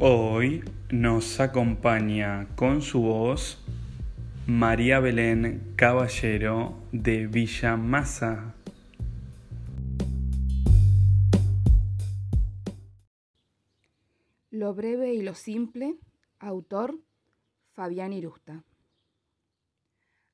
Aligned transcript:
Hoy 0.00 0.62
nos 0.90 1.40
acompaña 1.40 2.46
con 2.54 2.82
su 2.82 3.00
voz 3.00 3.58
María 4.46 5.00
Belén 5.00 5.72
Caballero 5.74 6.80
de 6.92 7.26
Villa 7.26 7.76
Masa. 7.76 8.54
Lo 14.50 14.72
breve 14.72 15.14
y 15.14 15.22
lo 15.22 15.34
simple, 15.34 15.98
autor 16.38 17.00
Fabián 17.72 18.12
Irusta. 18.12 18.62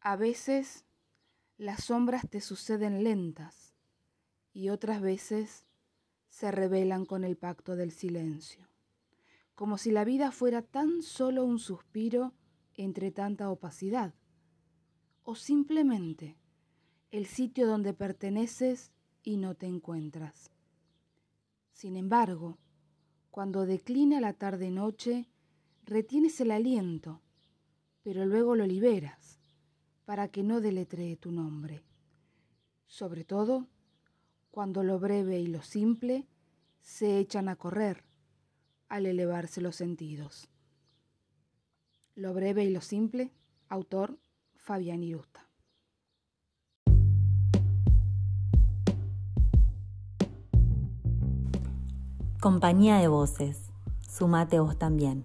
A 0.00 0.16
veces 0.16 0.86
las 1.58 1.84
sombras 1.84 2.26
te 2.30 2.40
suceden 2.40 3.04
lentas 3.04 3.74
y 4.54 4.70
otras 4.70 5.02
veces 5.02 5.66
se 6.30 6.50
revelan 6.50 7.04
con 7.04 7.24
el 7.24 7.36
pacto 7.36 7.76
del 7.76 7.92
silencio 7.92 8.70
como 9.60 9.76
si 9.76 9.90
la 9.90 10.06
vida 10.06 10.32
fuera 10.32 10.62
tan 10.62 11.02
solo 11.02 11.44
un 11.44 11.58
suspiro 11.58 12.32
entre 12.78 13.10
tanta 13.10 13.50
opacidad, 13.50 14.14
o 15.22 15.34
simplemente 15.34 16.38
el 17.10 17.26
sitio 17.26 17.66
donde 17.66 17.92
perteneces 17.92 18.90
y 19.22 19.36
no 19.36 19.54
te 19.54 19.66
encuentras. 19.66 20.50
Sin 21.74 21.96
embargo, 21.96 22.56
cuando 23.30 23.66
declina 23.66 24.18
la 24.22 24.32
tarde-noche, 24.32 25.28
retienes 25.84 26.40
el 26.40 26.52
aliento, 26.52 27.20
pero 28.02 28.24
luego 28.24 28.56
lo 28.56 28.64
liberas 28.64 29.40
para 30.06 30.28
que 30.28 30.42
no 30.42 30.62
deletree 30.62 31.16
tu 31.16 31.32
nombre. 31.32 31.84
Sobre 32.86 33.24
todo, 33.24 33.68
cuando 34.50 34.82
lo 34.82 34.98
breve 34.98 35.38
y 35.38 35.48
lo 35.48 35.60
simple 35.60 36.26
se 36.80 37.18
echan 37.18 37.50
a 37.50 37.56
correr 37.56 38.08
al 38.90 39.06
elevarse 39.06 39.62
los 39.62 39.76
sentidos. 39.76 40.50
Lo 42.16 42.34
breve 42.34 42.64
y 42.64 42.70
lo 42.70 42.82
simple, 42.82 43.30
autor 43.68 44.18
Fabián 44.56 45.02
Irusta. 45.02 45.48
Compañía 52.40 52.98
de 52.98 53.08
voces, 53.08 53.70
sumate 54.00 54.58
vos 54.58 54.76
también. 54.78 55.24